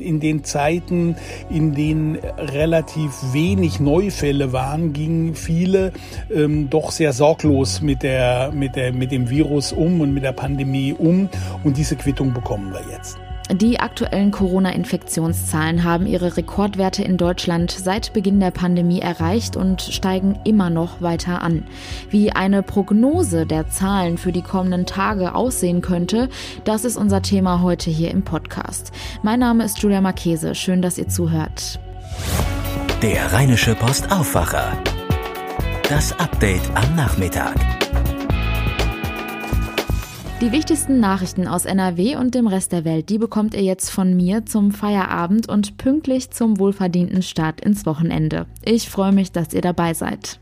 In 0.00 0.20
den 0.20 0.44
Zeiten, 0.44 1.16
in 1.48 1.74
denen 1.74 2.16
relativ 2.38 3.12
wenig 3.32 3.80
Neufälle 3.80 4.52
waren, 4.52 4.92
gingen 4.92 5.34
viele 5.34 5.92
ähm, 6.34 6.70
doch 6.70 6.90
sehr 6.90 7.12
sorglos 7.12 7.80
mit, 7.80 8.02
der, 8.02 8.52
mit, 8.52 8.76
der, 8.76 8.92
mit 8.92 9.12
dem 9.12 9.30
Virus 9.30 9.72
um 9.72 10.00
und 10.00 10.12
mit 10.12 10.24
der 10.24 10.32
Pandemie 10.32 10.92
um. 10.92 11.28
Und 11.64 11.76
diese 11.76 11.96
Quittung 11.96 12.32
bekommen 12.32 12.72
wir 12.72 12.82
jetzt. 12.90 13.18
Die 13.52 13.80
aktuellen 13.80 14.30
Corona-Infektionszahlen 14.30 15.82
haben 15.82 16.06
ihre 16.06 16.36
Rekordwerte 16.36 17.02
in 17.02 17.16
Deutschland 17.16 17.72
seit 17.72 18.12
Beginn 18.12 18.38
der 18.38 18.52
Pandemie 18.52 19.00
erreicht 19.00 19.56
und 19.56 19.82
steigen 19.82 20.38
immer 20.44 20.70
noch 20.70 21.00
weiter 21.00 21.42
an. 21.42 21.64
Wie 22.10 22.30
eine 22.30 22.62
Prognose 22.62 23.46
der 23.46 23.68
Zahlen 23.68 24.18
für 24.18 24.30
die 24.30 24.42
kommenden 24.42 24.86
Tage 24.86 25.34
aussehen 25.34 25.80
könnte, 25.80 26.28
das 26.62 26.84
ist 26.84 26.96
unser 26.96 27.22
Thema 27.22 27.60
heute 27.60 27.90
hier 27.90 28.12
im 28.12 28.22
Podcast. 28.22 28.92
Mein 29.22 29.40
Name 29.40 29.64
ist 29.64 29.80
Julia 29.80 30.00
Marchese. 30.00 30.54
Schön, 30.54 30.80
dass 30.80 30.96
ihr 30.96 31.08
zuhört. 31.08 31.80
Der 33.02 33.32
Rheinische 33.32 33.74
Post 33.74 34.12
Aufwacher. 34.12 34.78
Das 35.88 36.16
Update 36.20 36.62
am 36.76 36.94
Nachmittag. 36.94 37.56
Die 40.40 40.52
wichtigsten 40.52 41.00
Nachrichten 41.00 41.46
aus 41.46 41.66
NRW 41.66 42.16
und 42.16 42.34
dem 42.34 42.46
Rest 42.46 42.72
der 42.72 42.86
Welt, 42.86 43.10
die 43.10 43.18
bekommt 43.18 43.52
ihr 43.52 43.62
jetzt 43.62 43.90
von 43.90 44.16
mir 44.16 44.46
zum 44.46 44.72
Feierabend 44.72 45.50
und 45.50 45.76
pünktlich 45.76 46.30
zum 46.30 46.58
wohlverdienten 46.58 47.20
Start 47.20 47.60
ins 47.60 47.84
Wochenende. 47.84 48.46
Ich 48.64 48.88
freue 48.88 49.12
mich, 49.12 49.32
dass 49.32 49.52
ihr 49.52 49.60
dabei 49.60 49.92
seid. 49.92 50.40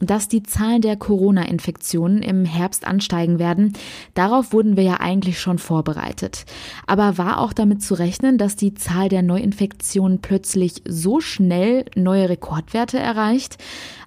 Dass 0.00 0.28
die 0.28 0.42
Zahlen 0.44 0.80
der 0.80 0.96
Corona-Infektionen 0.96 2.22
im 2.22 2.44
Herbst 2.44 2.86
ansteigen 2.86 3.38
werden, 3.38 3.72
darauf 4.14 4.52
wurden 4.52 4.76
wir 4.76 4.84
ja 4.84 5.00
eigentlich 5.00 5.40
schon 5.40 5.58
vorbereitet. 5.58 6.44
Aber 6.86 7.18
war 7.18 7.40
auch 7.40 7.52
damit 7.52 7.82
zu 7.82 7.94
rechnen, 7.94 8.38
dass 8.38 8.54
die 8.54 8.74
Zahl 8.74 9.08
der 9.08 9.22
Neuinfektionen 9.22 10.20
plötzlich 10.20 10.82
so 10.86 11.20
schnell 11.20 11.84
neue 11.96 12.28
Rekordwerte 12.28 12.98
erreicht? 12.98 13.58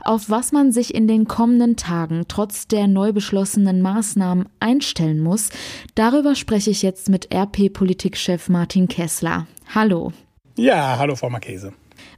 Auf 0.03 0.29
was 0.29 0.51
man 0.51 0.71
sich 0.71 0.95
in 0.95 1.07
den 1.07 1.27
kommenden 1.27 1.75
Tagen 1.75 2.23
trotz 2.27 2.67
der 2.67 2.87
neu 2.87 3.11
beschlossenen 3.11 3.81
Maßnahmen 3.81 4.47
einstellen 4.59 5.19
muss, 5.19 5.49
darüber 5.95 6.35
spreche 6.35 6.71
ich 6.71 6.81
jetzt 6.81 7.09
mit 7.09 7.33
RP-Politikchef 7.33 8.49
Martin 8.49 8.87
Kessler. 8.87 9.45
Hallo. 9.75 10.13
Ja, 10.55 10.97
hallo 10.97 11.15
Frau 11.15 11.29
Marchese. 11.29 11.73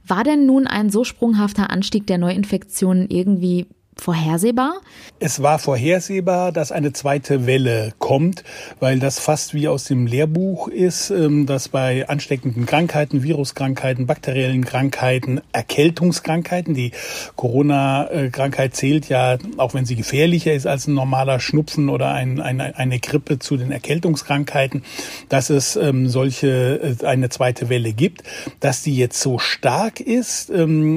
War 0.06 0.24
denn 0.24 0.46
nun 0.46 0.66
ein 0.66 0.90
so 0.90 1.04
sprunghafter 1.04 1.70
Anstieg 1.70 2.06
der 2.06 2.18
Neuinfektionen 2.18 3.08
irgendwie 3.10 3.66
vorhersehbar? 3.96 4.80
Es 5.20 5.42
war 5.42 5.58
vorhersehbar, 5.58 6.52
dass 6.52 6.72
eine 6.72 6.92
zweite 6.92 7.46
Welle 7.46 7.92
kommt, 7.98 8.44
weil 8.80 8.98
das 8.98 9.18
fast 9.18 9.54
wie 9.54 9.68
aus 9.68 9.84
dem 9.84 10.06
Lehrbuch 10.06 10.68
ist, 10.68 11.10
ähm, 11.10 11.46
dass 11.46 11.68
bei 11.68 12.08
ansteckenden 12.08 12.66
Krankheiten, 12.66 13.22
Viruskrankheiten, 13.22 14.06
bakteriellen 14.06 14.64
Krankheiten, 14.64 15.40
Erkältungskrankheiten, 15.52 16.74
die 16.74 16.92
Corona-Krankheit 17.36 18.74
zählt 18.74 19.08
ja, 19.08 19.38
auch 19.56 19.74
wenn 19.74 19.86
sie 19.86 19.96
gefährlicher 19.96 20.52
ist 20.52 20.66
als 20.66 20.86
ein 20.86 20.94
normaler 20.94 21.40
Schnupfen 21.40 21.88
oder 21.88 22.12
ein, 22.12 22.40
eine, 22.40 22.76
eine 22.76 22.98
Grippe 22.98 23.38
zu 23.38 23.56
den 23.56 23.70
Erkältungskrankheiten, 23.70 24.84
dass 25.28 25.50
es 25.50 25.76
ähm, 25.76 26.08
solche, 26.08 26.96
äh, 27.00 27.06
eine 27.06 27.28
zweite 27.28 27.68
Welle 27.68 27.92
gibt. 27.92 28.22
Dass 28.60 28.82
die 28.82 28.96
jetzt 28.96 29.20
so 29.20 29.38
stark 29.38 30.00
ist, 30.00 30.50
ähm, 30.50 30.94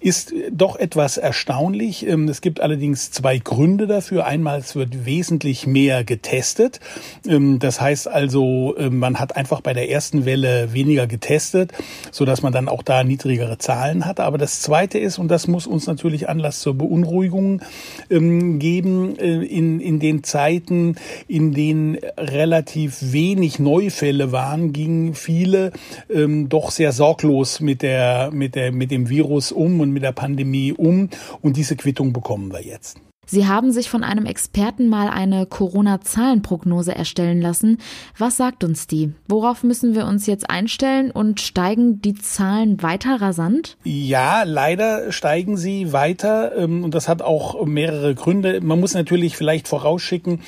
ist 0.00 0.34
doch 0.50 0.76
etwas 0.76 1.16
erstaunlich. 1.16 2.06
Es 2.32 2.40
gibt 2.40 2.62
allerdings 2.62 3.10
zwei 3.10 3.36
Gründe 3.36 3.86
dafür. 3.86 4.24
Einmal, 4.24 4.60
es 4.60 4.74
wird 4.74 5.04
wesentlich 5.04 5.66
mehr 5.66 6.02
getestet. 6.02 6.80
Ähm, 7.28 7.58
das 7.58 7.78
heißt 7.78 8.08
also, 8.08 8.74
ähm, 8.78 8.98
man 8.98 9.20
hat 9.20 9.36
einfach 9.36 9.60
bei 9.60 9.74
der 9.74 9.90
ersten 9.90 10.24
Welle 10.24 10.72
weniger 10.72 11.06
getestet, 11.06 11.72
so 12.10 12.24
dass 12.24 12.40
man 12.40 12.54
dann 12.54 12.68
auch 12.68 12.82
da 12.82 13.04
niedrigere 13.04 13.58
Zahlen 13.58 14.06
hatte. 14.06 14.24
Aber 14.24 14.38
das 14.38 14.62
zweite 14.62 14.98
ist, 14.98 15.18
und 15.18 15.28
das 15.28 15.46
muss 15.46 15.66
uns 15.66 15.86
natürlich 15.86 16.30
Anlass 16.30 16.60
zur 16.60 16.72
Beunruhigung 16.72 17.60
ähm, 18.08 18.58
geben, 18.58 19.18
äh, 19.18 19.44
in, 19.44 19.80
in 19.80 20.00
den 20.00 20.24
Zeiten, 20.24 20.96
in 21.28 21.52
denen 21.52 21.98
relativ 22.16 23.12
wenig 23.12 23.58
Neufälle 23.58 24.32
waren, 24.32 24.72
gingen 24.72 25.14
viele 25.14 25.72
doch 26.08 26.70
sehr 26.70 26.92
sorglos 26.92 27.60
mit 27.60 27.82
der, 27.82 28.30
mit 28.32 28.54
der, 28.54 28.72
mit 28.72 28.90
dem 28.90 29.08
Virus 29.08 29.52
um 29.52 29.80
und 29.80 29.90
mit 29.90 30.02
der 30.02 30.12
Pandemie 30.12 30.72
um. 30.72 31.10
Und 31.40 31.56
diese 31.56 31.76
Quittung 31.76 32.12
bekommen 32.22 32.52
wir 32.52 32.62
jetzt. 32.62 33.00
Sie 33.24 33.46
haben 33.46 33.70
sich 33.70 33.88
von 33.88 34.02
einem 34.02 34.26
Experten 34.26 34.88
mal 34.88 35.08
eine 35.08 35.46
Corona-Zahlenprognose 35.46 36.92
erstellen 36.94 37.40
lassen. 37.40 37.78
Was 38.18 38.36
sagt 38.36 38.64
uns 38.64 38.88
die? 38.88 39.12
Worauf 39.28 39.62
müssen 39.62 39.94
wir 39.94 40.06
uns 40.06 40.26
jetzt 40.26 40.50
einstellen 40.50 41.12
und 41.12 41.40
steigen 41.40 42.02
die 42.02 42.14
Zahlen 42.14 42.82
weiter 42.82 43.20
rasant? 43.20 43.76
Ja, 43.84 44.42
leider 44.42 45.12
steigen 45.12 45.56
sie 45.56 45.92
weiter 45.92 46.56
ähm, 46.56 46.82
und 46.82 46.94
das 46.94 47.08
hat 47.08 47.22
auch 47.22 47.64
mehrere 47.64 48.16
Gründe. 48.16 48.60
Man 48.60 48.80
muss 48.80 48.92
natürlich 48.92 49.36
vielleicht 49.36 49.68
vorausschicken, 49.68 50.40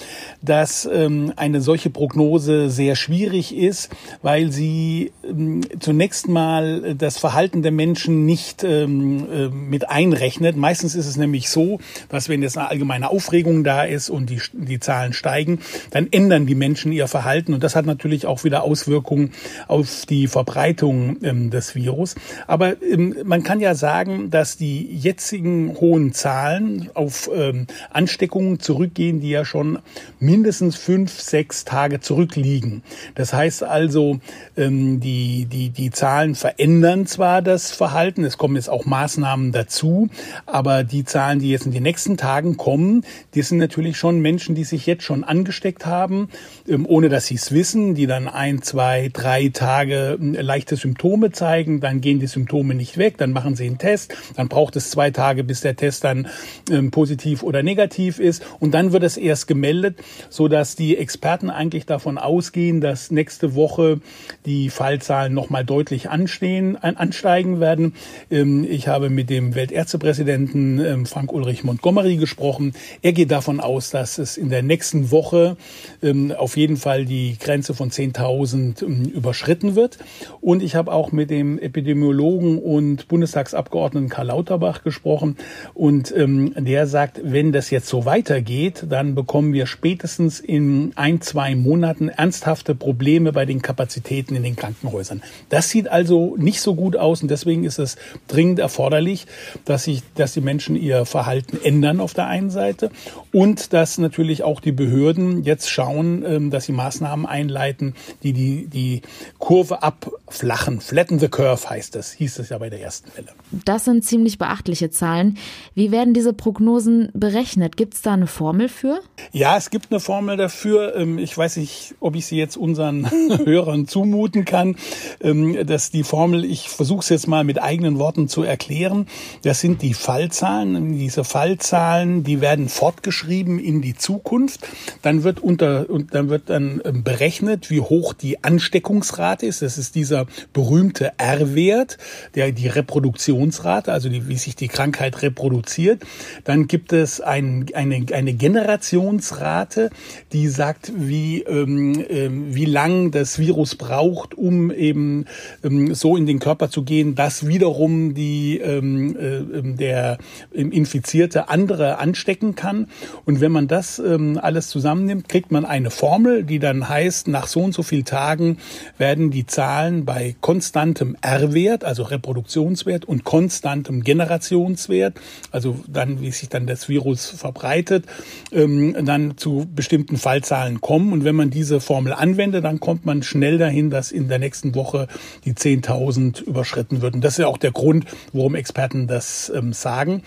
dass 0.42 0.84
ähm, 0.92 1.32
eine 1.36 1.60
solche 1.60 1.90
Prognose 1.90 2.70
sehr 2.70 2.96
schwierig 2.96 3.56
ist, 3.56 3.90
weil 4.20 4.50
sie 4.50 5.12
ähm, 5.22 5.60
zunächst 5.78 6.26
mal 6.26 6.96
das 6.96 7.18
Verhalten 7.18 7.62
der 7.62 7.72
Menschen 7.72 8.26
nicht 8.26 8.64
äh, 8.64 8.88
mit 8.88 9.88
einrechnet. 9.88 10.56
Meistens 10.56 10.96
ist 10.96 11.06
es 11.06 11.16
nämlich 11.16 11.48
so, 11.48 11.78
dass 12.08 12.28
wenn 12.28 12.42
jetzt 12.42 12.63
eine 12.64 12.70
allgemeine 12.70 13.10
Aufregung 13.10 13.64
da 13.64 13.84
ist 13.84 14.10
und 14.10 14.30
die, 14.30 14.40
die 14.52 14.80
Zahlen 14.80 15.12
steigen, 15.12 15.60
dann 15.90 16.08
ändern 16.10 16.46
die 16.46 16.54
Menschen 16.54 16.92
ihr 16.92 17.08
Verhalten 17.08 17.54
und 17.54 17.62
das 17.62 17.76
hat 17.76 17.86
natürlich 17.86 18.26
auch 18.26 18.44
wieder 18.44 18.62
Auswirkungen 18.62 19.32
auf 19.68 20.06
die 20.06 20.26
Verbreitung 20.26 21.18
ähm, 21.22 21.50
des 21.50 21.74
Virus. 21.74 22.14
Aber 22.46 22.80
ähm, 22.82 23.16
man 23.24 23.42
kann 23.42 23.60
ja 23.60 23.74
sagen, 23.74 24.30
dass 24.30 24.56
die 24.56 24.86
jetzigen 24.96 25.76
hohen 25.80 26.12
Zahlen 26.12 26.90
auf 26.94 27.30
ähm, 27.34 27.66
Ansteckungen 27.90 28.60
zurückgehen, 28.60 29.20
die 29.20 29.30
ja 29.30 29.44
schon 29.44 29.78
mindestens 30.18 30.76
fünf, 30.76 31.20
sechs 31.20 31.64
Tage 31.64 32.00
zurückliegen. 32.00 32.82
Das 33.14 33.32
heißt 33.32 33.62
also, 33.62 34.20
ähm, 34.56 35.00
die, 35.00 35.46
die, 35.46 35.70
die 35.70 35.90
Zahlen 35.90 36.34
verändern 36.34 37.06
zwar 37.06 37.42
das 37.42 37.72
Verhalten, 37.72 38.24
es 38.24 38.38
kommen 38.38 38.56
jetzt 38.56 38.70
auch 38.70 38.86
Maßnahmen 38.86 39.52
dazu, 39.52 40.08
aber 40.46 40.84
die 40.84 41.04
Zahlen, 41.04 41.40
die 41.40 41.50
jetzt 41.50 41.66
in 41.66 41.72
den 41.72 41.82
nächsten 41.82 42.16
Tagen 42.16 42.53
kommen, 42.56 43.04
die 43.34 43.42
sind 43.42 43.58
natürlich 43.58 43.96
schon 43.96 44.20
Menschen, 44.20 44.54
die 44.54 44.64
sich 44.64 44.86
jetzt 44.86 45.04
schon 45.04 45.24
angesteckt 45.24 45.86
haben, 45.86 46.28
ähm, 46.68 46.86
ohne 46.86 47.08
dass 47.08 47.26
sie 47.26 47.34
es 47.34 47.52
wissen, 47.52 47.94
die 47.94 48.06
dann 48.06 48.28
ein, 48.28 48.62
zwei, 48.62 49.10
drei 49.12 49.48
Tage 49.48 50.18
ähm, 50.20 50.34
leichte 50.34 50.76
Symptome 50.76 51.32
zeigen, 51.32 51.80
dann 51.80 52.00
gehen 52.00 52.20
die 52.20 52.26
Symptome 52.26 52.74
nicht 52.74 52.98
weg, 52.98 53.18
dann 53.18 53.32
machen 53.32 53.56
sie 53.56 53.66
einen 53.66 53.78
Test, 53.78 54.14
dann 54.36 54.48
braucht 54.48 54.76
es 54.76 54.90
zwei 54.90 55.10
Tage, 55.10 55.44
bis 55.44 55.60
der 55.60 55.76
Test 55.76 56.04
dann 56.04 56.28
ähm, 56.70 56.90
positiv 56.90 57.42
oder 57.42 57.62
negativ 57.62 58.18
ist 58.18 58.44
und 58.60 58.72
dann 58.72 58.92
wird 58.92 59.02
es 59.02 59.16
erst 59.16 59.46
gemeldet, 59.46 59.98
so 60.30 60.48
dass 60.48 60.76
die 60.76 60.96
Experten 60.96 61.50
eigentlich 61.50 61.86
davon 61.86 62.18
ausgehen, 62.18 62.80
dass 62.80 63.10
nächste 63.10 63.54
Woche 63.54 64.00
die 64.46 64.70
Fallzahlen 64.70 65.34
nochmal 65.34 65.64
deutlich 65.64 66.10
anstehen, 66.10 66.76
ansteigen 66.76 67.60
werden. 67.60 67.94
Ich 68.30 68.88
habe 68.88 69.10
mit 69.10 69.30
dem 69.30 69.54
Weltärztepräsidenten 69.54 71.06
Frank 71.06 71.32
Ulrich 71.32 71.64
Montgomery 71.64 72.16
gesprochen, 72.16 72.43
gesprochen. 72.44 72.74
Er 73.00 73.12
geht 73.12 73.30
davon 73.30 73.58
aus, 73.60 73.90
dass 73.90 74.18
es 74.18 74.36
in 74.36 74.50
der 74.50 74.62
nächsten 74.62 75.10
Woche 75.10 75.56
ähm, 76.02 76.32
auf 76.32 76.56
jeden 76.56 76.76
Fall 76.76 77.06
die 77.06 77.38
Grenze 77.40 77.72
von 77.72 77.90
10.000 77.90 78.84
ähm, 78.84 79.04
überschritten 79.06 79.76
wird. 79.76 79.98
Und 80.42 80.62
ich 80.62 80.74
habe 80.74 80.92
auch 80.92 81.10
mit 81.10 81.30
dem 81.30 81.58
Epidemiologen 81.58 82.58
und 82.58 83.08
Bundestagsabgeordneten 83.08 84.10
Karl 84.10 84.26
Lauterbach 84.26 84.82
gesprochen. 84.82 85.36
Und 85.72 86.14
ähm, 86.14 86.52
der 86.56 86.86
sagt, 86.86 87.20
wenn 87.22 87.52
das 87.52 87.70
jetzt 87.70 87.88
so 87.88 88.04
weitergeht, 88.04 88.84
dann 88.90 89.14
bekommen 89.14 89.54
wir 89.54 89.66
spätestens 89.66 90.40
in 90.40 90.92
ein, 90.96 91.22
zwei 91.22 91.54
Monaten 91.54 92.08
ernsthafte 92.08 92.74
Probleme 92.74 93.32
bei 93.32 93.46
den 93.46 93.62
Kapazitäten 93.62 94.36
in 94.36 94.42
den 94.42 94.56
Krankenhäusern. 94.56 95.22
Das 95.48 95.70
sieht 95.70 95.88
also 95.88 96.36
nicht 96.36 96.60
so 96.60 96.74
gut 96.74 96.96
aus 96.96 97.22
und 97.22 97.30
deswegen 97.30 97.64
ist 97.64 97.78
es 97.78 97.96
dringend 98.28 98.58
erforderlich, 98.58 99.26
dass 99.64 99.84
sich, 99.84 100.02
dass 100.14 100.34
die 100.34 100.42
Menschen 100.42 100.76
ihr 100.76 101.06
Verhalten 101.06 101.58
ändern 101.62 102.00
auf 102.00 102.12
der 102.14 102.26
Seite 102.50 102.90
und 103.32 103.72
dass 103.72 103.98
natürlich 103.98 104.42
auch 104.42 104.60
die 104.60 104.72
Behörden 104.72 105.42
jetzt 105.42 105.70
schauen, 105.70 106.24
ähm, 106.26 106.50
dass 106.50 106.64
sie 106.64 106.72
Maßnahmen 106.72 107.26
einleiten, 107.26 107.94
die 108.22 108.32
die, 108.32 108.66
die 108.66 109.02
Kurve 109.38 109.82
abflachen. 109.82 110.80
Flatten 110.80 111.18
the 111.18 111.28
curve 111.28 111.68
heißt 111.68 111.94
das, 111.94 112.12
hieß 112.12 112.38
es 112.38 112.48
ja 112.48 112.58
bei 112.58 112.70
der 112.70 112.80
ersten 112.80 113.10
Welle. 113.16 113.28
Das 113.64 113.84
sind 113.84 114.04
ziemlich 114.04 114.38
beachtliche 114.38 114.90
Zahlen. 114.90 115.38
Wie 115.74 115.90
werden 115.90 116.14
diese 116.14 116.32
Prognosen 116.32 117.10
berechnet? 117.14 117.76
Gibt 117.76 117.94
es 117.94 118.02
da 118.02 118.12
eine 118.12 118.26
Formel 118.26 118.68
für? 118.68 119.00
Ja, 119.32 119.56
es 119.56 119.70
gibt 119.70 119.90
eine 119.90 120.00
Formel 120.00 120.36
dafür. 120.36 120.96
Ähm, 120.96 121.18
ich 121.18 121.36
weiß 121.36 121.56
nicht, 121.56 121.94
ob 122.00 122.16
ich 122.16 122.26
sie 122.26 122.36
jetzt 122.36 122.56
unseren 122.56 123.10
Hörern 123.44 123.86
zumuten 123.86 124.44
kann. 124.44 124.76
Ähm, 125.20 125.66
dass 125.66 125.90
die 125.90 126.02
Formel, 126.02 126.44
ich 126.44 126.68
versuche 126.68 127.00
es 127.00 127.08
jetzt 127.08 127.28
mal 127.28 127.44
mit 127.44 127.62
eigenen 127.62 127.98
Worten 127.98 128.28
zu 128.28 128.42
erklären. 128.42 129.06
Das 129.42 129.60
sind 129.60 129.82
die 129.82 129.94
Fallzahlen. 129.94 130.98
Diese 130.98 131.24
Fallzahlen, 131.24 132.23
die 132.24 132.40
werden 132.40 132.68
fortgeschrieben 132.68 133.58
in 133.58 133.82
die 133.82 133.94
Zukunft. 133.94 134.66
Dann 135.02 135.22
wird 135.22 135.40
unter 135.40 135.88
und 135.90 136.14
dann 136.14 136.28
wird 136.28 136.50
dann 136.50 136.80
ähm, 136.84 137.04
berechnet, 137.04 137.70
wie 137.70 137.80
hoch 137.80 138.12
die 138.14 138.42
Ansteckungsrate 138.42 139.46
ist. 139.46 139.62
Das 139.62 139.78
ist 139.78 139.94
dieser 139.94 140.26
berühmte 140.52 141.12
R-Wert, 141.18 141.98
der 142.34 142.52
die 142.52 142.68
Reproduktionsrate, 142.68 143.92
also 143.92 144.08
die, 144.08 144.28
wie 144.28 144.36
sich 144.36 144.56
die 144.56 144.68
Krankheit 144.68 145.22
reproduziert. 145.22 146.02
Dann 146.44 146.66
gibt 146.66 146.92
es 146.92 147.20
ein, 147.20 147.66
eine, 147.74 148.06
eine 148.12 148.34
Generationsrate, 148.34 149.90
die 150.32 150.48
sagt, 150.48 150.92
wie, 150.96 151.42
ähm, 151.42 152.04
ähm, 152.08 152.54
wie 152.54 152.64
lang 152.64 153.10
das 153.10 153.38
Virus 153.38 153.74
braucht, 153.74 154.34
um 154.34 154.70
eben 154.70 155.26
ähm, 155.62 155.94
so 155.94 156.16
in 156.16 156.26
den 156.26 156.38
Körper 156.38 156.70
zu 156.70 156.82
gehen, 156.82 157.14
dass 157.14 157.46
wiederum 157.46 158.14
die, 158.14 158.58
ähm, 158.58 159.16
äh, 159.16 159.36
ähm, 159.36 159.76
der 159.76 160.18
Infizierte 160.52 161.48
andere 161.48 161.98
anstecken 162.14 162.54
kann. 162.54 162.86
Und 163.24 163.40
wenn 163.40 163.50
man 163.50 163.66
das 163.66 163.98
ähm, 163.98 164.38
alles 164.40 164.68
zusammennimmt, 164.68 165.28
kriegt 165.28 165.50
man 165.50 165.64
eine 165.64 165.90
Formel, 165.90 166.44
die 166.44 166.60
dann 166.60 166.88
heißt, 166.88 167.26
nach 167.26 167.48
so 167.48 167.60
und 167.60 167.74
so 167.74 167.82
vielen 167.82 168.04
Tagen 168.04 168.58
werden 168.98 169.32
die 169.32 169.46
Zahlen 169.46 170.04
bei 170.04 170.36
konstantem 170.40 171.16
R-Wert, 171.20 171.84
also 171.84 172.04
Reproduktionswert 172.04 173.04
und 173.04 173.24
konstantem 173.24 174.04
Generationswert, 174.04 175.20
also 175.50 175.80
dann, 175.88 176.20
wie 176.20 176.30
sich 176.30 176.48
dann 176.48 176.68
das 176.68 176.88
Virus 176.88 177.30
verbreitet, 177.30 178.04
ähm, 178.52 178.94
dann 179.04 179.36
zu 179.36 179.66
bestimmten 179.74 180.16
Fallzahlen 180.16 180.80
kommen. 180.80 181.12
Und 181.12 181.24
wenn 181.24 181.34
man 181.34 181.50
diese 181.50 181.80
Formel 181.80 182.12
anwendet, 182.12 182.64
dann 182.64 182.78
kommt 182.78 183.04
man 183.04 183.24
schnell 183.24 183.58
dahin, 183.58 183.90
dass 183.90 184.12
in 184.12 184.28
der 184.28 184.38
nächsten 184.38 184.76
Woche 184.76 185.08
die 185.44 185.54
10.000 185.54 186.44
überschritten 186.44 187.02
würden. 187.02 187.20
Das 187.20 187.34
ist 187.34 187.38
ja 187.38 187.48
auch 187.48 187.58
der 187.58 187.72
Grund, 187.72 188.04
warum 188.32 188.54
Experten 188.54 189.08
das 189.08 189.50
ähm, 189.52 189.72
sagen. 189.72 190.22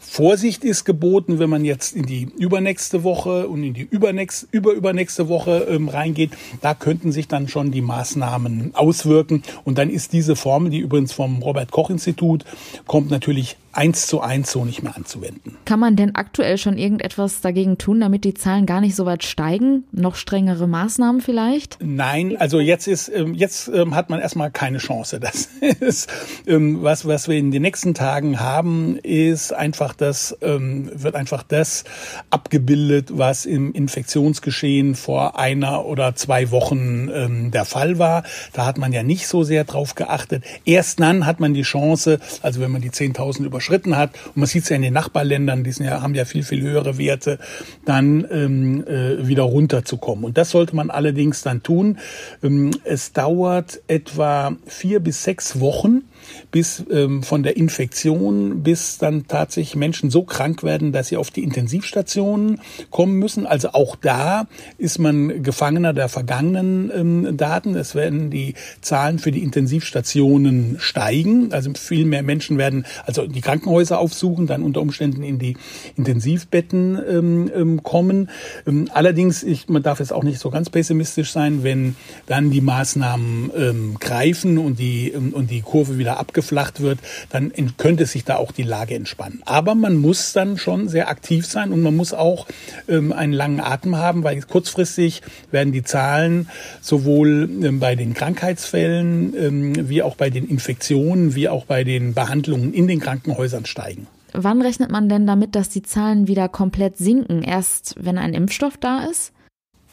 Vorsicht 0.00 0.64
ist 0.64 0.84
geboten, 0.84 1.38
wenn 1.38 1.50
man 1.50 1.64
jetzt 1.64 1.94
in 1.94 2.06
die 2.06 2.28
übernächste 2.38 3.04
Woche 3.04 3.46
und 3.48 3.62
in 3.62 3.74
die 3.74 3.86
übernächste, 3.88 4.46
überübernächste 4.50 5.28
Woche 5.28 5.66
ähm, 5.68 5.88
reingeht. 5.88 6.32
Da 6.62 6.74
könnten 6.74 7.12
sich 7.12 7.28
dann 7.28 7.48
schon 7.48 7.70
die 7.70 7.82
Maßnahmen 7.82 8.74
auswirken. 8.74 9.42
Und 9.64 9.76
dann 9.76 9.90
ist 9.90 10.14
diese 10.14 10.36
Formel, 10.36 10.70
die 10.70 10.78
übrigens 10.78 11.12
vom 11.12 11.42
Robert 11.42 11.70
Koch 11.70 11.90
Institut 11.90 12.44
kommt, 12.86 13.10
natürlich 13.10 13.56
eins 13.72 14.06
zu 14.06 14.20
eins 14.20 14.50
so 14.50 14.64
nicht 14.64 14.82
mehr 14.82 14.96
anzuwenden. 14.96 15.56
Kann 15.64 15.80
man 15.80 15.96
denn 15.96 16.14
aktuell 16.14 16.58
schon 16.58 16.76
irgendetwas 16.76 17.40
dagegen 17.40 17.78
tun, 17.78 18.00
damit 18.00 18.24
die 18.24 18.34
Zahlen 18.34 18.66
gar 18.66 18.80
nicht 18.80 18.96
so 18.96 19.06
weit 19.06 19.24
steigen? 19.24 19.84
Noch 19.92 20.16
strengere 20.16 20.66
Maßnahmen 20.66 21.20
vielleicht? 21.20 21.78
Nein, 21.80 22.36
also 22.36 22.58
jetzt 22.60 22.88
ist 22.88 23.08
ähm, 23.08 23.34
jetzt 23.34 23.68
ähm, 23.68 23.94
hat 23.94 24.10
man 24.10 24.20
erstmal 24.20 24.50
keine 24.50 24.78
Chance. 24.78 25.20
Das 25.20 25.48
ist 25.80 26.10
was 26.46 27.06
was 27.06 27.28
wir 27.28 27.36
in 27.36 27.50
den 27.50 27.62
nächsten 27.62 27.94
Tagen 27.94 28.40
haben, 28.40 28.96
ist 28.96 29.52
einfach 29.52 29.94
das 29.94 30.36
wird 30.40 31.14
einfach 31.14 31.42
das 31.42 31.84
abgebildet, 32.30 33.10
was 33.12 33.46
im 33.46 33.72
Infektionsgeschehen 33.72 34.94
vor 34.94 35.38
einer 35.38 35.84
oder 35.84 36.14
zwei 36.14 36.50
Wochen 36.50 37.50
der 37.50 37.64
Fall 37.64 37.98
war. 37.98 38.24
Da 38.52 38.66
hat 38.66 38.78
man 38.78 38.92
ja 38.92 39.02
nicht 39.02 39.26
so 39.26 39.42
sehr 39.42 39.64
drauf 39.64 39.94
geachtet. 39.94 40.44
Erst 40.64 41.00
dann 41.00 41.26
hat 41.26 41.40
man 41.40 41.54
die 41.54 41.62
Chance, 41.62 42.18
also 42.42 42.60
wenn 42.60 42.70
man 42.70 42.82
die 42.82 42.90
10.000 42.90 43.44
über 43.44 43.59
überschritten 43.60 43.96
hat, 43.96 44.12
und 44.28 44.38
man 44.38 44.46
sieht 44.46 44.62
es 44.62 44.70
ja 44.70 44.76
in 44.76 44.82
den 44.82 44.94
Nachbarländern, 44.94 45.64
die 45.64 45.72
sind 45.72 45.86
ja, 45.86 46.00
haben 46.00 46.14
ja 46.14 46.24
viel, 46.24 46.42
viel 46.42 46.62
höhere 46.62 46.96
Werte, 46.96 47.38
dann 47.84 48.26
ähm, 48.30 48.86
äh, 48.86 49.26
wieder 49.26 49.42
runterzukommen. 49.42 50.24
Und 50.24 50.38
das 50.38 50.50
sollte 50.50 50.74
man 50.74 50.90
allerdings 50.90 51.42
dann 51.42 51.62
tun. 51.62 51.98
Ähm, 52.42 52.70
es 52.84 53.12
dauert 53.12 53.80
etwa 53.86 54.56
vier 54.66 55.00
bis 55.00 55.22
sechs 55.24 55.60
Wochen, 55.60 56.02
bis 56.50 56.84
ähm, 56.90 57.22
von 57.22 57.42
der 57.42 57.56
Infektion 57.56 58.62
bis 58.62 58.98
dann 58.98 59.26
tatsächlich 59.26 59.76
Menschen 59.76 60.10
so 60.10 60.22
krank 60.22 60.62
werden, 60.62 60.92
dass 60.92 61.08
sie 61.08 61.16
auf 61.16 61.30
die 61.30 61.42
Intensivstationen 61.42 62.60
kommen 62.90 63.14
müssen. 63.14 63.46
Also 63.46 63.70
auch 63.72 63.96
da 63.96 64.46
ist 64.78 64.98
man 64.98 65.42
Gefangener 65.42 65.92
der 65.92 66.08
vergangenen 66.08 66.90
ähm, 66.94 67.36
Daten. 67.36 67.74
Es 67.74 67.94
werden 67.94 68.30
die 68.30 68.54
Zahlen 68.80 69.18
für 69.18 69.32
die 69.32 69.42
Intensivstationen 69.42 70.76
steigen. 70.78 71.52
Also 71.52 71.72
viel 71.74 72.04
mehr 72.04 72.22
Menschen 72.22 72.58
werden 72.58 72.86
also 73.06 73.26
die 73.26 73.40
Krankenhäuser 73.40 73.98
aufsuchen, 73.98 74.46
dann 74.46 74.62
unter 74.62 74.80
Umständen 74.80 75.22
in 75.22 75.38
die 75.38 75.56
Intensivbetten 75.96 76.98
ähm, 77.08 77.50
ähm 77.54 77.82
kommen. 77.82 78.30
Ähm, 78.66 78.88
allerdings, 78.92 79.42
ich, 79.42 79.68
man 79.68 79.82
darf 79.82 80.00
jetzt 80.00 80.12
auch 80.12 80.24
nicht 80.24 80.38
so 80.38 80.50
ganz 80.50 80.70
pessimistisch 80.70 81.32
sein, 81.32 81.62
wenn 81.62 81.96
dann 82.26 82.50
die 82.50 82.60
Maßnahmen 82.60 83.50
ähm, 83.56 83.96
greifen 83.98 84.58
und 84.58 84.78
die, 84.78 85.10
ähm, 85.10 85.32
und 85.32 85.50
die 85.50 85.62
Kurve 85.62 85.98
wieder 85.98 86.18
abgeflacht 86.30 86.80
wird, 86.80 87.00
dann 87.30 87.52
könnte 87.76 88.06
sich 88.06 88.24
da 88.24 88.36
auch 88.36 88.52
die 88.52 88.62
Lage 88.62 88.94
entspannen. 88.94 89.42
Aber 89.46 89.74
man 89.74 89.96
muss 89.96 90.32
dann 90.32 90.58
schon 90.58 90.88
sehr 90.88 91.08
aktiv 91.08 91.44
sein 91.44 91.72
und 91.72 91.82
man 91.82 91.96
muss 91.96 92.12
auch 92.12 92.46
ähm, 92.88 93.12
einen 93.12 93.32
langen 93.32 93.60
Atem 93.60 93.96
haben, 93.96 94.22
weil 94.22 94.40
kurzfristig 94.42 95.22
werden 95.50 95.72
die 95.72 95.82
Zahlen 95.82 96.48
sowohl 96.80 97.50
ähm, 97.62 97.80
bei 97.80 97.96
den 97.96 98.14
Krankheitsfällen 98.14 99.34
ähm, 99.36 99.88
wie 99.88 100.02
auch 100.04 100.14
bei 100.14 100.30
den 100.30 100.46
Infektionen 100.46 101.34
wie 101.34 101.48
auch 101.48 101.64
bei 101.64 101.82
den 101.82 102.14
Behandlungen 102.14 102.72
in 102.72 102.86
den 102.86 103.00
Krankenhäusern 103.00 103.66
steigen. 103.66 104.06
Wann 104.32 104.62
rechnet 104.62 104.92
man 104.92 105.08
denn 105.08 105.26
damit, 105.26 105.56
dass 105.56 105.68
die 105.68 105.82
Zahlen 105.82 106.28
wieder 106.28 106.48
komplett 106.48 106.96
sinken? 106.96 107.42
Erst 107.42 107.96
wenn 107.98 108.18
ein 108.18 108.34
Impfstoff 108.34 108.76
da 108.76 109.04
ist? 109.10 109.32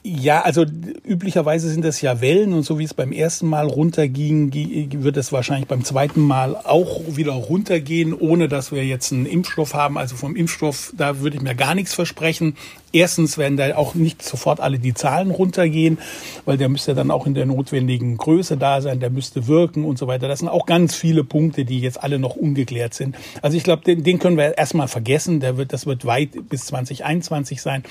Ja, 0.09 0.43
also 0.43 0.63
üblicherweise 1.05 1.69
sind 1.69 1.83
das 1.83 1.99
ja 1.99 2.21
Wellen 2.21 2.53
und 2.53 2.63
so 2.63 2.79
wie 2.79 2.85
es 2.85 2.93
beim 2.93 3.11
ersten 3.11 3.45
Mal 3.45 3.67
runterging, 3.67 4.53
wird 5.03 5.17
es 5.17 5.33
wahrscheinlich 5.33 5.67
beim 5.67 5.83
zweiten 5.83 6.21
Mal 6.21 6.55
auch 6.55 7.01
wieder 7.09 7.33
runtergehen, 7.33 8.13
ohne 8.13 8.47
dass 8.47 8.71
wir 8.71 8.85
jetzt 8.85 9.11
einen 9.11 9.25
Impfstoff 9.25 9.73
haben. 9.73 9.97
Also 9.97 10.15
vom 10.15 10.37
Impfstoff, 10.37 10.93
da 10.95 11.19
würde 11.19 11.35
ich 11.35 11.43
mir 11.43 11.55
gar 11.55 11.75
nichts 11.75 11.93
versprechen. 11.93 12.55
Erstens 12.93 13.37
werden 13.37 13.57
da 13.57 13.75
auch 13.75 13.95
nicht 13.95 14.23
sofort 14.23 14.61
alle 14.61 14.79
die 14.79 14.93
Zahlen 14.93 15.29
runtergehen, 15.31 15.97
weil 16.45 16.57
der 16.57 16.69
müsste 16.69 16.95
dann 16.95 17.11
auch 17.11 17.27
in 17.27 17.33
der 17.33 17.45
notwendigen 17.45 18.15
Größe 18.15 18.55
da 18.55 18.81
sein, 18.81 19.01
der 19.01 19.09
müsste 19.09 19.47
wirken 19.47 19.83
und 19.83 19.97
so 19.97 20.07
weiter. 20.07 20.29
Das 20.29 20.39
sind 20.39 20.47
auch 20.47 20.65
ganz 20.65 20.95
viele 20.95 21.25
Punkte, 21.25 21.65
die 21.65 21.81
jetzt 21.81 22.01
alle 22.01 22.17
noch 22.17 22.37
ungeklärt 22.37 22.93
sind. 22.93 23.15
Also 23.41 23.57
ich 23.57 23.63
glaube, 23.63 23.83
den, 23.83 24.03
den 24.03 24.19
können 24.19 24.37
wir 24.37 24.57
erstmal 24.57 24.87
vergessen. 24.87 25.41
Der 25.41 25.57
wird, 25.57 25.73
das 25.73 25.85
wird 25.85 26.05
weit 26.05 26.29
bis 26.49 26.65
2021 26.67 27.61
sein. 27.61 27.83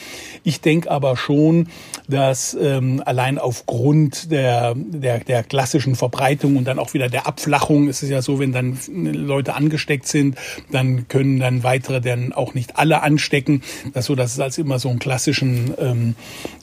Ich 0.44 0.62
denke 0.62 0.90
aber 0.90 1.16
schon, 1.16 1.68
dass 2.08 2.56
ähm, 2.58 3.02
allein 3.04 3.38
aufgrund 3.38 4.30
der, 4.30 4.74
der, 4.74 5.20
der 5.20 5.42
klassischen 5.42 5.94
Verbreitung 5.94 6.56
und 6.56 6.64
dann 6.64 6.78
auch 6.78 6.94
wieder 6.94 7.10
der 7.10 7.26
Abflachung, 7.26 7.88
ist 7.88 8.02
es 8.02 8.08
ja 8.08 8.22
so, 8.22 8.38
wenn 8.38 8.52
dann 8.52 8.78
Leute 8.88 9.54
angesteckt 9.54 10.06
sind, 10.06 10.36
dann 10.70 11.06
können 11.08 11.38
dann 11.38 11.62
weitere 11.64 12.00
dann 12.00 12.32
auch 12.32 12.54
nicht 12.54 12.78
alle 12.78 13.02
anstecken. 13.02 13.62
Das 13.92 14.06
so, 14.06 14.14
dass 14.14 14.32
es 14.32 14.40
als 14.40 14.56
immer 14.56 14.78
so 14.78 14.85
einen 14.88 14.98
klassischen 14.98 15.74
ähm, 15.78 16.14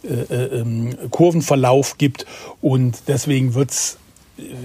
äh, 0.03 0.33
äh, 0.33 0.61
ähm, 0.61 0.89
Kurvenverlauf 1.09 1.97
gibt 1.97 2.25
und 2.61 3.03
deswegen 3.07 3.53
wird's 3.53 3.97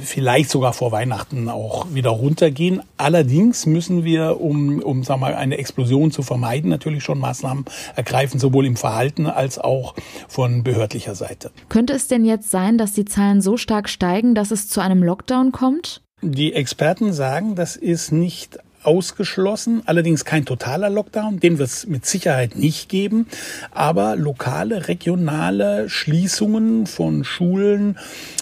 vielleicht 0.03 0.51
sogar 0.51 0.73
vor 0.73 0.93
Weihnachten 0.93 1.49
auch 1.49 1.93
wieder 1.93 2.11
runtergehen. 2.11 2.81
Allerdings 2.97 3.67
müssen 3.67 4.05
wir, 4.05 4.41
um, 4.41 4.81
um 4.81 5.05
sagen 5.05 5.21
wir, 5.21 5.37
eine 5.37 5.59
Explosion 5.59 6.11
zu 6.11 6.23
vermeiden, 6.23 6.71
natürlich 6.71 7.05
schon 7.05 7.19
Maßnahmen 7.19 7.67
ergreifen, 7.95 8.41
sowohl 8.41 8.65
im 8.65 8.77
Verhalten 8.77 9.27
als 9.27 9.59
auch 9.59 9.95
von 10.27 10.62
behördlicher 10.62 11.15
Seite. 11.15 11.50
Könnte 11.69 11.93
es 11.93 12.09
denn 12.09 12.25
jetzt 12.25 12.50
sein, 12.50 12.79
dass 12.79 12.95
die 12.95 13.05
Zahlen 13.05 13.43
so 13.43 13.57
stark 13.57 13.88
steigen, 13.91 14.35
dass 14.35 14.50
es 14.50 14.69
zu 14.69 14.81
einem 14.81 15.03
Lockdown 15.03 15.53
kommt? 15.53 16.00
Die 16.23 16.55
Experten 16.55 17.12
sagen, 17.12 17.55
das 17.55 17.77
ist 17.77 18.11
nicht 18.11 18.59
ausgeschlossen, 18.82 19.82
allerdings 19.87 20.25
kein 20.25 20.44
totaler 20.44 20.90
Lockdown, 20.90 21.40
den 21.40 21.58
wird 21.58 21.68
es 21.68 21.87
mit 21.87 22.06
Sicherheit 22.06 22.56
nicht 22.56 22.88
geben, 22.88 23.26
aber 23.70 24.16
lokale, 24.16 24.88
regionale 24.88 25.88
Schließungen 25.88 26.87
von 26.87 27.25
Schulen, 27.25 27.99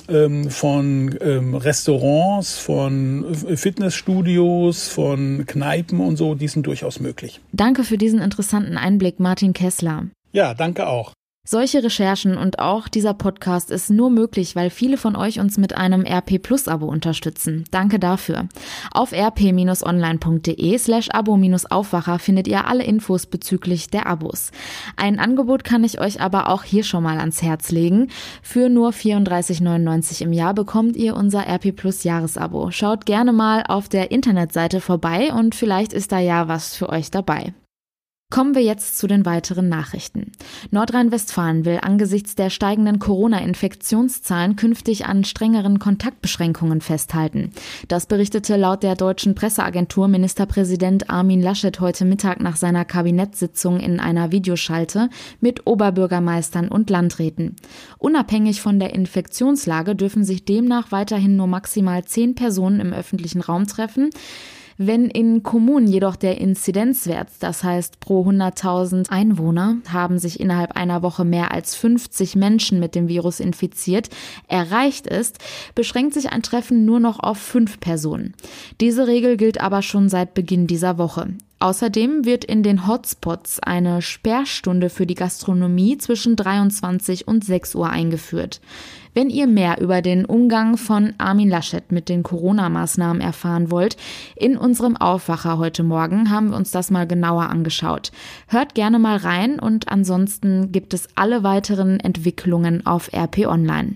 ähm, 0.08 0.50
von 0.50 1.16
ähm, 1.20 1.54
Restaurants, 1.54 2.58
von 2.58 3.34
Fitnessstudios, 3.34 4.88
von 4.88 5.44
Kneipen 5.46 6.00
und 6.00 6.16
so, 6.16 6.34
die 6.34 6.48
sind 6.48 6.66
durchaus 6.66 7.00
möglich. 7.00 7.40
Danke 7.52 7.84
für 7.84 7.98
diesen 7.98 8.20
interessanten 8.20 8.76
Einblick, 8.76 9.20
Martin 9.20 9.52
Kessler. 9.52 10.06
Ja, 10.32 10.54
danke 10.54 10.86
auch. 10.86 11.12
Solche 11.48 11.80
Recherchen 11.80 12.36
und 12.36 12.58
auch 12.58 12.88
dieser 12.88 13.14
Podcast 13.14 13.70
ist 13.70 13.88
nur 13.88 14.10
möglich, 14.10 14.56
weil 14.56 14.68
viele 14.68 14.96
von 14.96 15.14
euch 15.14 15.38
uns 15.38 15.58
mit 15.58 15.76
einem 15.76 16.04
RP 16.04 16.42
Plus 16.42 16.66
Abo 16.66 16.86
unterstützen. 16.86 17.62
Danke 17.70 18.00
dafür. 18.00 18.48
Auf 18.90 19.12
rp-online.de 19.12 20.78
slash 20.78 21.08
abo-aufwacher 21.10 22.18
findet 22.18 22.48
ihr 22.48 22.66
alle 22.66 22.82
Infos 22.82 23.26
bezüglich 23.26 23.90
der 23.90 24.06
Abos. 24.06 24.50
Ein 24.96 25.20
Angebot 25.20 25.62
kann 25.62 25.84
ich 25.84 26.00
euch 26.00 26.20
aber 26.20 26.48
auch 26.48 26.64
hier 26.64 26.82
schon 26.82 27.04
mal 27.04 27.18
ans 27.18 27.42
Herz 27.42 27.70
legen. 27.70 28.08
Für 28.42 28.68
nur 28.68 28.90
34,99 28.90 30.22
im 30.22 30.32
Jahr 30.32 30.52
bekommt 30.52 30.96
ihr 30.96 31.14
unser 31.14 31.46
RP 31.46 31.76
Plus 31.76 32.02
Jahresabo. 32.02 32.72
Schaut 32.72 33.06
gerne 33.06 33.32
mal 33.32 33.62
auf 33.68 33.88
der 33.88 34.10
Internetseite 34.10 34.80
vorbei 34.80 35.32
und 35.32 35.54
vielleicht 35.54 35.92
ist 35.92 36.10
da 36.10 36.18
ja 36.18 36.48
was 36.48 36.74
für 36.74 36.88
euch 36.88 37.12
dabei. 37.12 37.54
Kommen 38.28 38.56
wir 38.56 38.62
jetzt 38.62 38.98
zu 38.98 39.06
den 39.06 39.24
weiteren 39.24 39.68
Nachrichten. 39.68 40.32
Nordrhein-Westfalen 40.72 41.64
will 41.64 41.78
angesichts 41.80 42.34
der 42.34 42.50
steigenden 42.50 42.98
Corona-Infektionszahlen 42.98 44.56
künftig 44.56 45.06
an 45.06 45.22
strengeren 45.22 45.78
Kontaktbeschränkungen 45.78 46.80
festhalten. 46.80 47.52
Das 47.86 48.06
berichtete 48.06 48.56
laut 48.56 48.82
der 48.82 48.96
deutschen 48.96 49.36
Presseagentur 49.36 50.08
Ministerpräsident 50.08 51.08
Armin 51.08 51.40
Laschet 51.40 51.78
heute 51.78 52.04
Mittag 52.04 52.40
nach 52.40 52.56
seiner 52.56 52.84
Kabinettssitzung 52.84 53.78
in 53.78 54.00
einer 54.00 54.32
Videoschalte 54.32 55.08
mit 55.40 55.64
Oberbürgermeistern 55.68 56.66
und 56.66 56.90
Landräten. 56.90 57.54
Unabhängig 57.96 58.60
von 58.60 58.80
der 58.80 58.92
Infektionslage 58.92 59.94
dürfen 59.94 60.24
sich 60.24 60.44
demnach 60.44 60.90
weiterhin 60.90 61.36
nur 61.36 61.46
maximal 61.46 62.04
zehn 62.04 62.34
Personen 62.34 62.80
im 62.80 62.92
öffentlichen 62.92 63.40
Raum 63.40 63.68
treffen. 63.68 64.10
Wenn 64.78 65.06
in 65.06 65.42
Kommunen 65.42 65.86
jedoch 65.86 66.16
der 66.16 66.38
Inzidenzwert, 66.38 67.28
das 67.40 67.64
heißt 67.64 67.98
pro 67.98 68.28
100.000 68.28 69.08
Einwohner, 69.08 69.78
haben 69.90 70.18
sich 70.18 70.38
innerhalb 70.38 70.72
einer 70.72 71.02
Woche 71.02 71.24
mehr 71.24 71.52
als 71.52 71.74
50 71.74 72.36
Menschen 72.36 72.78
mit 72.78 72.94
dem 72.94 73.08
Virus 73.08 73.40
infiziert, 73.40 74.10
erreicht 74.48 75.06
ist, 75.06 75.38
beschränkt 75.74 76.12
sich 76.12 76.30
ein 76.30 76.42
Treffen 76.42 76.84
nur 76.84 77.00
noch 77.00 77.20
auf 77.20 77.38
fünf 77.38 77.80
Personen. 77.80 78.34
Diese 78.80 79.06
Regel 79.06 79.38
gilt 79.38 79.62
aber 79.62 79.80
schon 79.80 80.10
seit 80.10 80.34
Beginn 80.34 80.66
dieser 80.66 80.98
Woche. 80.98 81.28
Außerdem 81.58 82.26
wird 82.26 82.44
in 82.44 82.62
den 82.62 82.86
Hotspots 82.86 83.60
eine 83.60 84.02
Sperrstunde 84.02 84.90
für 84.90 85.06
die 85.06 85.14
Gastronomie 85.14 85.96
zwischen 85.96 86.36
23 86.36 87.26
und 87.26 87.44
6 87.44 87.74
Uhr 87.76 87.88
eingeführt. 87.88 88.60
Wenn 89.16 89.30
ihr 89.30 89.46
mehr 89.46 89.80
über 89.80 90.02
den 90.02 90.26
Umgang 90.26 90.76
von 90.76 91.14
Armin 91.16 91.48
Laschet 91.48 91.90
mit 91.90 92.10
den 92.10 92.22
Corona-Maßnahmen 92.22 93.22
erfahren 93.22 93.70
wollt, 93.70 93.96
in 94.36 94.58
unserem 94.58 94.94
Aufwacher 94.94 95.56
heute 95.56 95.84
Morgen 95.84 96.30
haben 96.30 96.50
wir 96.50 96.56
uns 96.58 96.70
das 96.70 96.90
mal 96.90 97.06
genauer 97.06 97.44
angeschaut. 97.48 98.12
Hört 98.46 98.74
gerne 98.74 98.98
mal 98.98 99.16
rein 99.16 99.58
und 99.58 99.88
ansonsten 99.88 100.70
gibt 100.70 100.92
es 100.92 101.08
alle 101.14 101.42
weiteren 101.42 101.98
Entwicklungen 101.98 102.84
auf 102.84 103.10
RP 103.14 103.46
Online. 103.46 103.94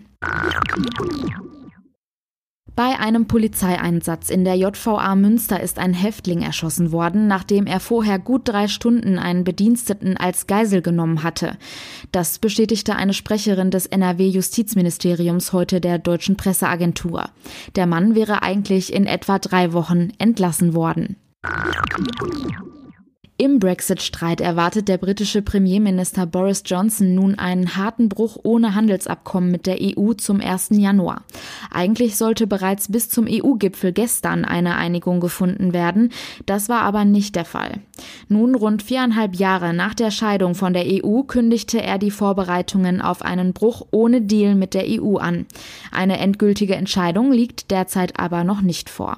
Bei 2.81 2.99
einem 2.99 3.27
Polizeieinsatz 3.27 4.31
in 4.31 4.43
der 4.43 4.55
JVA 4.55 5.15
Münster 5.15 5.61
ist 5.61 5.79
ein 5.79 5.93
Häftling 5.93 6.41
erschossen 6.41 6.93
worden, 6.93 7.27
nachdem 7.27 7.67
er 7.67 7.79
vorher 7.79 8.19
gut 8.19 8.49
drei 8.49 8.69
Stunden 8.69 9.19
einen 9.19 9.45
Bediensteten 9.45 10.17
als 10.17 10.47
Geisel 10.47 10.81
genommen 10.81 11.23
hatte. 11.23 11.59
Das 12.11 12.39
bestätigte 12.39 12.97
eine 12.97 13.13
Sprecherin 13.13 13.71
des 13.71 13.85
NRW-Justizministeriums 13.85 15.53
heute 15.53 15.83
der 15.83 15.99
deutschen 15.99 16.39
Presseagentur. 16.39 17.29
Der 17.77 17.85
Mann 17.85 18.15
wäre 18.15 18.43
eigentlich 18.43 18.95
in 18.95 19.05
etwa 19.05 19.39
drei 19.39 19.75
Wochen 19.75 20.13
entlassen 20.17 20.73
worden. 20.73 21.17
Im 23.41 23.59
Brexit-Streit 23.59 24.43
erwartet 24.43 24.87
der 24.87 24.99
britische 24.99 25.41
Premierminister 25.41 26.27
Boris 26.27 26.63
Johnson 26.67 27.15
nun 27.15 27.39
einen 27.39 27.75
harten 27.75 28.11
Bruch 28.11 28.37
ohne 28.43 28.75
Handelsabkommen 28.75 29.51
mit 29.51 29.65
der 29.65 29.79
EU 29.81 30.13
zum 30.13 30.43
1. 30.43 30.73
Januar. 30.73 31.23
Eigentlich 31.71 32.19
sollte 32.19 32.47
bereits 32.47 32.93
bis 32.93 33.09
zum 33.09 33.27
EU-Gipfel 33.27 33.95
gestern 33.95 34.45
eine 34.45 34.77
Einigung 34.77 35.21
gefunden 35.21 35.73
werden. 35.73 36.11
Das 36.45 36.69
war 36.69 36.83
aber 36.83 37.07
nicht 37.07 37.35
der 37.35 37.47
Fall. 37.47 37.81
Nun, 38.29 38.55
rund 38.55 38.83
viereinhalb 38.83 39.35
Jahre 39.35 39.73
nach 39.73 39.95
der 39.95 40.11
Scheidung 40.11 40.55
von 40.55 40.75
der 40.75 40.85
EU, 40.87 41.23
kündigte 41.23 41.83
er 41.83 41.97
die 41.97 42.11
Vorbereitungen 42.11 43.01
auf 43.01 43.23
einen 43.23 43.55
Bruch 43.55 43.87
ohne 43.91 44.21
Deal 44.21 44.55
mit 44.55 44.75
der 44.75 44.85
EU 44.87 45.17
an. 45.17 45.47
Eine 45.91 46.19
endgültige 46.19 46.77
Entscheidung 46.77 47.33
liegt 47.33 47.71
derzeit 47.71 48.21
aber 48.21 48.45
noch 48.45 48.61
nicht 48.61 48.91
vor. 48.91 49.17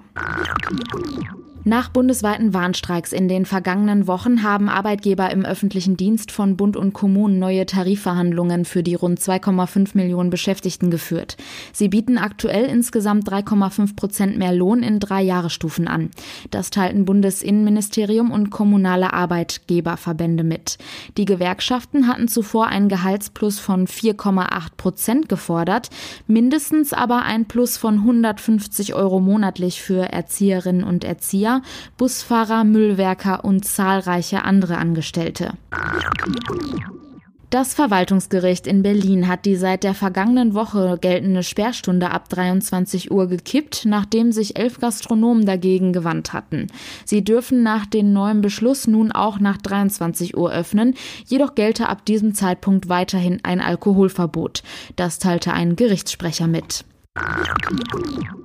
Nach 1.64 1.88
bundesweiten 1.90 2.54
Warnstreiks 2.54 3.12
in 3.12 3.28
den 3.28 3.46
vergangenen 3.46 4.08
Wochen 4.08 4.42
haben 4.42 4.68
Arbeitgeber 4.68 5.30
im 5.30 5.44
öffentlichen 5.44 5.96
Dienst 5.96 6.32
von 6.32 6.56
Bund 6.56 6.76
und 6.76 6.92
Kommunen 6.92 7.38
neue 7.38 7.66
Tarifverhandlungen 7.66 8.64
für 8.64 8.82
die 8.82 8.96
rund 8.96 9.20
2,5 9.20 9.90
Millionen 9.96 10.30
Beschäftigten 10.30 10.90
geführt. 10.90 11.36
Sie 11.72 11.88
bieten 11.88 12.18
aktuell 12.18 12.64
insgesamt 12.64 13.30
3,5 13.30 13.94
Prozent 13.94 14.38
mehr 14.38 14.52
Lohn 14.52 14.82
in 14.82 14.98
drei 14.98 15.22
Jahresstufen 15.22 15.86
an. 15.86 16.10
Das 16.50 16.70
teilten 16.70 17.04
Bundesinnenministerium 17.04 18.32
und 18.32 18.50
kommunale 18.50 19.12
Arbeitgeberverbände 19.12 20.42
mit. 20.42 20.78
Die 21.16 21.26
Gewerkschaften 21.26 22.08
hatten 22.08 22.26
zuvor 22.26 22.66
einen 22.66 22.88
Gehaltsplus 22.88 23.60
von 23.60 23.86
4,8 23.86 24.48
Prozent 24.76 25.28
gefordert, 25.28 25.90
mindestens 26.26 26.92
aber 26.92 27.22
ein 27.22 27.46
Plus 27.46 27.76
von 27.76 27.98
150 27.98 28.94
Euro 28.94 29.20
monatlich 29.20 29.80
für 29.80 30.12
Erzieherinnen 30.12 30.82
und 30.82 31.04
Erzieher 31.04 31.51
Busfahrer, 31.98 32.64
Müllwerker 32.64 33.44
und 33.44 33.66
zahlreiche 33.66 34.44
andere 34.44 34.78
Angestellte. 34.78 35.52
Das 37.52 37.74
Verwaltungsgericht 37.74 38.66
in 38.66 38.82
Berlin 38.82 39.28
hat 39.28 39.44
die 39.44 39.56
seit 39.56 39.84
der 39.84 39.92
vergangenen 39.92 40.54
Woche 40.54 40.96
geltende 40.98 41.42
Sperrstunde 41.42 42.10
ab 42.10 42.30
23 42.30 43.10
Uhr 43.10 43.28
gekippt, 43.28 43.84
nachdem 43.84 44.32
sich 44.32 44.58
elf 44.58 44.80
Gastronomen 44.80 45.44
dagegen 45.44 45.92
gewandt 45.92 46.32
hatten. 46.32 46.68
Sie 47.04 47.22
dürfen 47.22 47.62
nach 47.62 47.84
dem 47.84 48.10
neuen 48.14 48.40
Beschluss 48.40 48.86
nun 48.86 49.12
auch 49.12 49.38
nach 49.38 49.58
23 49.58 50.34
Uhr 50.34 50.50
öffnen, 50.50 50.94
jedoch 51.26 51.54
gelte 51.54 51.90
ab 51.90 52.06
diesem 52.06 52.32
Zeitpunkt 52.32 52.88
weiterhin 52.88 53.40
ein 53.42 53.60
Alkoholverbot. 53.60 54.62
Das 54.96 55.18
teilte 55.18 55.52
ein 55.52 55.76
Gerichtssprecher 55.76 56.46
mit. 56.46 56.86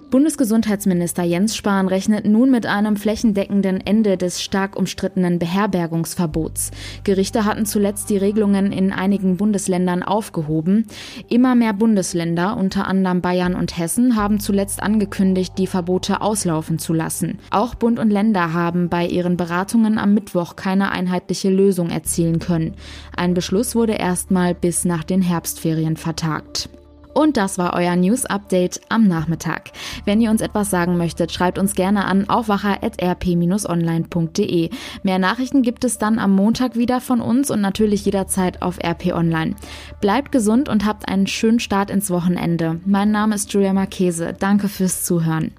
Bundesgesundheitsminister 0.09 1.23
Jens 1.23 1.55
Spahn 1.55 1.87
rechnet 1.87 2.25
nun 2.25 2.49
mit 2.49 2.65
einem 2.65 2.95
flächendeckenden 2.95 3.85
Ende 3.85 4.17
des 4.17 4.41
stark 4.41 4.77
umstrittenen 4.77 5.39
Beherbergungsverbots. 5.39 6.71
Gerichte 7.03 7.45
hatten 7.45 7.65
zuletzt 7.65 8.09
die 8.09 8.17
Regelungen 8.17 8.71
in 8.71 8.93
einigen 8.93 9.37
Bundesländern 9.37 10.03
aufgehoben. 10.03 10.85
Immer 11.29 11.55
mehr 11.55 11.73
Bundesländer, 11.73 12.57
unter 12.57 12.87
anderem 12.87 13.21
Bayern 13.21 13.55
und 13.55 13.77
Hessen, 13.77 14.15
haben 14.15 14.39
zuletzt 14.39 14.81
angekündigt, 14.81 15.53
die 15.57 15.67
Verbote 15.67 16.21
auslaufen 16.21 16.79
zu 16.79 16.93
lassen. 16.93 17.39
Auch 17.51 17.75
Bund 17.75 17.99
und 17.99 18.09
Länder 18.09 18.53
haben 18.53 18.89
bei 18.89 19.05
ihren 19.05 19.37
Beratungen 19.37 19.97
am 19.97 20.13
Mittwoch 20.13 20.55
keine 20.55 20.91
einheitliche 20.91 21.49
Lösung 21.49 21.89
erzielen 21.89 22.39
können. 22.39 22.75
Ein 23.15 23.33
Beschluss 23.33 23.75
wurde 23.75 23.93
erstmal 23.93 24.53
bis 24.53 24.85
nach 24.85 25.03
den 25.03 25.21
Herbstferien 25.21 25.97
vertagt. 25.97 26.69
Und 27.17 27.35
das 27.35 27.57
war 27.57 27.73
euer 27.73 27.95
News 27.95 28.25
Update 28.25 28.79
am 28.89 29.07
Nachmittag. 29.07 29.71
Wenn 30.05 30.21
ihr 30.21 30.29
uns 30.29 30.39
etwas 30.39 30.69
sagen 30.69 30.97
möchtet, 30.97 31.31
schreibt 31.31 31.57
uns 31.57 31.73
gerne 31.73 32.05
an 32.05 32.29
aufwacher.rp-online.de. 32.29 34.69
Mehr 35.01 35.17
Nachrichten 35.17 35.63
gibt 35.63 35.83
es 35.83 35.97
dann 35.97 36.19
am 36.19 36.35
Montag 36.35 36.75
wieder 36.75 37.01
von 37.01 37.19
uns 37.19 37.49
und 37.49 37.59
natürlich 37.59 38.05
jederzeit 38.05 38.61
auf 38.61 38.77
RP 38.77 39.15
Online. 39.15 39.55
Bleibt 39.99 40.31
gesund 40.31 40.69
und 40.69 40.85
habt 40.85 41.09
einen 41.09 41.25
schönen 41.25 41.59
Start 41.59 41.89
ins 41.89 42.11
Wochenende. 42.11 42.79
Mein 42.85 43.09
Name 43.09 43.33
ist 43.33 43.51
Julia 43.51 43.73
Marchese. 43.73 44.35
Danke 44.37 44.69
fürs 44.69 45.03
Zuhören. 45.03 45.53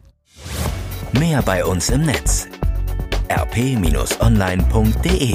Mehr 1.18 1.42
bei 1.42 1.64
uns 1.64 1.90
im 1.90 2.02
Netz 2.02 2.46
rp-online.de 3.28 5.34